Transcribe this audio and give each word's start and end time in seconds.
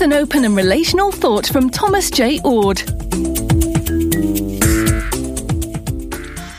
Here's 0.00 0.12
an 0.12 0.18
open 0.18 0.46
and 0.46 0.56
relational 0.56 1.12
thought 1.12 1.46
from 1.46 1.68
Thomas 1.68 2.10
J. 2.10 2.38
Oord. 2.38 2.80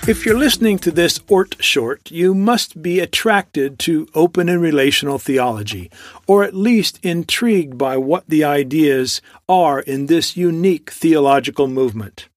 If 0.08 0.28
you're 0.28 0.38
listening 0.38 0.78
to 0.78 0.92
this 0.92 1.20
Oord 1.28 1.56
short, 1.60 2.12
you 2.12 2.36
must 2.36 2.84
be 2.84 3.00
attracted 3.00 3.80
to 3.80 4.08
open 4.14 4.48
and 4.48 4.62
relational 4.62 5.18
theology, 5.18 5.90
or 6.28 6.44
at 6.44 6.54
least 6.54 7.00
intrigued 7.02 7.80
by 7.80 7.98
what 7.98 8.28
the 8.28 8.44
ideas 8.44 9.24
are 9.50 9.80
in 9.80 10.06
this 10.06 10.38
unique 10.38 10.92
theological 10.92 11.68
movement. 11.68 12.30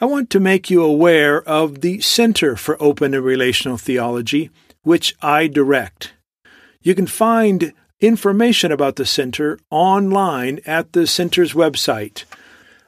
I 0.00 0.06
want 0.06 0.30
to 0.30 0.40
make 0.40 0.68
you 0.68 0.82
aware 0.82 1.40
of 1.48 1.80
the 1.80 2.00
Center 2.00 2.56
for 2.56 2.76
Open 2.82 3.14
and 3.14 3.24
Relational 3.24 3.78
Theology, 3.78 4.50
which 4.82 5.14
I 5.22 5.46
direct. 5.46 6.14
You 6.80 6.96
can 6.96 7.06
find 7.06 7.72
information 8.02 8.72
about 8.72 8.96
the 8.96 9.06
center 9.06 9.58
online 9.70 10.60
at 10.66 10.92
the 10.92 11.06
center's 11.06 11.54
website. 11.54 12.24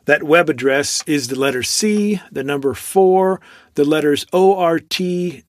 That 0.06 0.24
web 0.24 0.50
address 0.50 1.02
is 1.06 1.28
the 1.28 1.38
letter 1.38 1.62
C, 1.62 2.20
the 2.30 2.44
number 2.44 2.74
4, 2.74 3.40
the 3.74 3.84
letters 3.84 4.26
ort.com. 4.32 5.40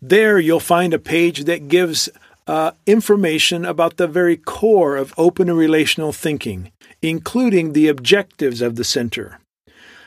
There 0.00 0.38
you'll 0.38 0.60
find 0.60 0.94
a 0.94 0.98
page 0.98 1.44
that 1.44 1.68
gives 1.68 2.08
uh, 2.46 2.72
information 2.86 3.64
about 3.64 3.98
the 3.98 4.06
very 4.06 4.36
core 4.36 4.96
of 4.96 5.12
open 5.18 5.48
and 5.48 5.58
relational 5.58 6.12
thinking, 6.12 6.72
including 7.02 7.72
the 7.72 7.88
objectives 7.88 8.62
of 8.62 8.76
the 8.76 8.84
center. 8.84 9.38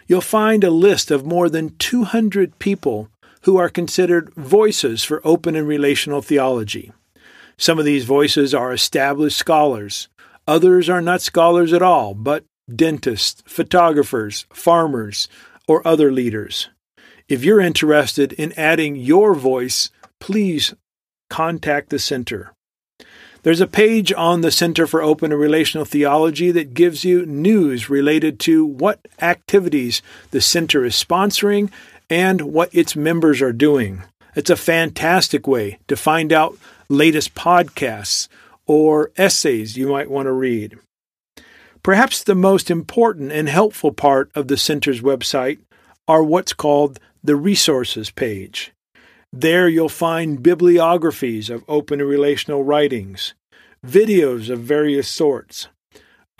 You'll 0.08 0.22
find 0.22 0.64
a 0.64 0.72
list 0.72 1.12
of 1.12 1.26
more 1.26 1.50
than 1.50 1.76
200 1.78 2.58
people 2.60 3.10
who 3.44 3.58
are 3.58 3.70
considered 3.70 4.34
voices 4.34 5.04
for 5.04 5.22
open 5.24 5.56
and 5.56 5.68
relational 5.68 6.22
theology. 6.22 6.92
Some 7.58 7.80
of 7.80 7.86
these 7.86 8.06
voices 8.06 8.54
are 8.54 8.74
established 8.74 9.38
scholars. 9.38 10.10
Others 10.48 10.90
are 10.90 11.02
not 11.02 11.22
scholars 11.22 11.74
at 11.74 11.82
all, 11.82 12.14
but 12.14 12.44
dentists, 12.74 13.44
photographers, 13.48 14.46
farmers, 14.54 15.28
or 15.68 15.88
other 15.88 16.12
leaders. 16.12 16.70
If 17.28 17.44
you're 17.44 17.60
interested 17.60 18.34
in 18.34 18.54
adding 18.54 18.96
your 18.96 19.34
voice, 19.34 19.90
please 20.20 20.74
contact 21.30 21.90
the 21.90 22.00
center. 22.00 22.54
There's 23.42 23.62
a 23.62 23.68
page 23.68 24.12
on 24.12 24.42
the 24.42 24.52
Center 24.52 24.88
for 24.88 25.04
Open 25.04 25.32
and 25.32 25.40
Relational 25.40 25.86
Theology 25.86 26.52
that 26.52 26.74
gives 26.74 27.04
you 27.04 27.26
news 27.28 27.92
related 27.92 28.40
to 28.42 28.66
what 28.66 29.08
activities 29.22 30.02
the 30.32 30.42
center 30.42 30.84
is 30.84 30.96
sponsoring 30.96 31.70
and 32.10 32.42
what 32.42 32.74
its 32.74 32.96
members 32.96 33.44
are 33.44 33.54
doing. 33.54 34.02
It's 34.36 34.50
a 34.50 34.56
fantastic 34.56 35.48
way 35.48 35.78
to 35.88 35.96
find 35.96 36.34
out 36.34 36.58
latest 36.90 37.36
podcasts 37.36 38.28
or 38.66 39.12
essays 39.18 39.78
you 39.78 39.88
might 39.88 40.10
want 40.10 40.26
to 40.28 40.32
read. 40.32 40.78
Perhaps 41.84 42.24
the 42.24 42.36
most 42.36 42.72
important 42.72 43.32
and 43.32 43.48
helpful 43.48 43.92
part 43.92 44.32
of 44.34 44.48
the 44.48 44.58
center's 44.58 45.02
website 45.02 45.60
are 46.08 46.24
what's 46.24 46.54
called 46.54 47.00
the 47.24 47.36
resources 47.36 48.10
page. 48.10 48.72
There 49.32 49.68
you'll 49.68 49.90
find 49.90 50.42
bibliographies 50.42 51.50
of 51.50 51.64
open 51.68 52.00
and 52.00 52.10
relational 52.10 52.64
writings, 52.64 53.34
videos 53.86 54.50
of 54.50 54.62
various 54.62 55.08
sorts, 55.08 55.68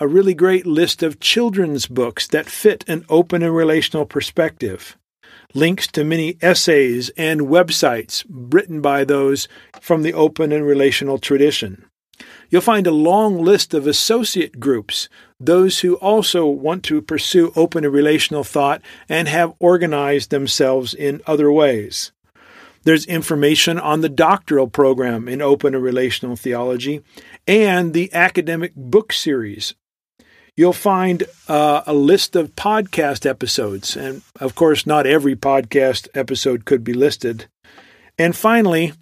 a 0.00 0.08
really 0.08 0.34
great 0.34 0.66
list 0.66 1.02
of 1.02 1.20
children's 1.20 1.86
books 1.86 2.26
that 2.28 2.46
fit 2.46 2.84
an 2.88 3.04
open 3.08 3.42
and 3.42 3.54
relational 3.54 4.06
perspective, 4.06 4.96
links 5.56 5.86
to 5.88 6.04
many 6.04 6.36
essays 6.42 7.08
and 7.16 7.40
websites 7.42 8.24
written 8.28 8.80
by 8.80 9.04
those 9.04 9.48
from 9.80 10.02
the 10.02 10.12
open 10.12 10.52
and 10.52 10.66
relational 10.66 11.18
tradition. 11.18 11.84
You'll 12.48 12.60
find 12.60 12.86
a 12.86 12.92
long 12.92 13.42
list 13.42 13.74
of 13.74 13.86
associate 13.86 14.60
groups, 14.60 15.08
those 15.40 15.80
who 15.80 15.96
also 15.96 16.46
want 16.46 16.84
to 16.84 17.02
pursue 17.02 17.52
open 17.56 17.84
and 17.84 17.92
relational 17.92 18.44
thought 18.44 18.82
and 19.08 19.26
have 19.28 19.54
organized 19.58 20.30
themselves 20.30 20.94
in 20.94 21.20
other 21.26 21.50
ways. 21.50 22.12
There's 22.84 23.06
information 23.06 23.80
on 23.80 24.00
the 24.00 24.08
doctoral 24.08 24.68
program 24.68 25.26
in 25.26 25.42
open 25.42 25.74
and 25.74 25.82
relational 25.82 26.36
theology 26.36 27.02
and 27.48 27.94
the 27.94 28.12
academic 28.14 28.72
book 28.76 29.12
series. 29.12 29.74
You'll 30.56 30.72
find 30.72 31.24
uh, 31.48 31.82
a 31.86 31.92
list 31.92 32.34
of 32.34 32.56
podcast 32.56 33.26
episodes, 33.26 33.94
and 33.94 34.22
of 34.40 34.54
course, 34.54 34.86
not 34.86 35.06
every 35.06 35.36
podcast 35.36 36.08
episode 36.14 36.64
could 36.64 36.82
be 36.82 36.94
listed. 36.94 37.46
And 38.18 38.34
finally, 38.34 38.94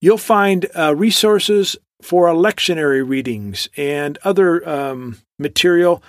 you'll 0.00 0.18
find 0.18 0.66
uh, 0.76 0.94
resources 0.94 1.76
for 2.00 2.28
lectionary 2.28 3.06
readings 3.06 3.68
and 3.76 4.18
other 4.24 4.66
um, 4.68 5.18
material 5.38 6.02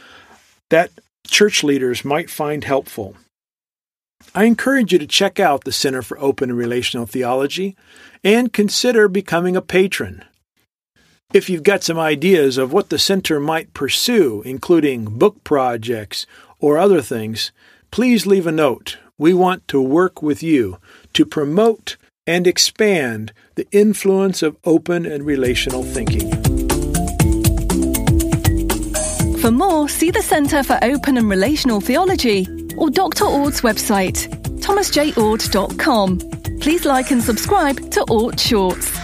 that 0.70 0.92
church 1.28 1.64
leaders 1.64 2.06
might 2.06 2.30
find 2.30 2.64
helpful. 2.64 3.18
I 4.34 4.46
encourage 4.46 4.94
you 4.94 5.00
to 5.00 5.08
check 5.08 5.40
out 5.40 5.64
the 5.64 5.72
Center 5.72 6.02
for 6.02 6.20
Open 6.20 6.50
and 6.50 6.58
Relational 6.58 7.06
Theology 7.06 7.76
and 8.24 8.54
consider 8.54 9.08
becoming 9.08 9.56
a 9.56 9.62
patron. 9.62 10.24
If 11.34 11.50
you've 11.50 11.64
got 11.64 11.82
some 11.82 11.98
ideas 11.98 12.58
of 12.58 12.74
what 12.74 12.90
the 12.90 13.00
center 13.00 13.40
might 13.40 13.74
pursue, 13.74 14.42
including 14.46 15.06
book 15.06 15.42
projects 15.46 16.26
or 16.60 16.78
other 16.78 17.02
things, 17.02 17.54
please 17.90 18.26
leave 18.26 18.46
a 18.46 18.52
note. 18.52 18.98
We 19.18 19.34
want 19.34 19.66
to 19.70 19.82
work 19.82 20.22
with 20.22 20.44
you 20.44 20.78
to 21.14 21.26
promote 21.26 21.96
and 22.28 22.46
expand 22.46 23.32
the 23.56 23.66
influence 23.72 24.42
of 24.42 24.58
open 24.66 25.06
and 25.06 25.26
relational 25.26 25.84
thinking. 25.84 26.30
For 29.40 29.52
more, 29.52 29.88
see 29.88 30.12
the 30.12 30.22
Centre 30.22 30.64
for 30.64 30.78
Open 30.82 31.18
and 31.18 31.30
Relational 31.30 31.80
Theology 31.80 32.46
or 32.76 32.90
Dr. 32.90 33.24
Oord's 33.24 33.62
website, 33.62 34.28
thomasjoord.com. 34.60 36.20
Please 36.60 36.84
like 36.84 37.10
and 37.12 37.24
subscribe 37.24 37.90
to 37.92 38.02
Oord 38.12 38.38
Shorts. 38.38 39.01